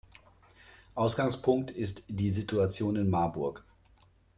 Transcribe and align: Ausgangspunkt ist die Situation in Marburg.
Ausgangspunkt 0.95 1.69
ist 1.69 2.03
die 2.07 2.31
Situation 2.31 2.95
in 2.95 3.11
Marburg. 3.11 3.63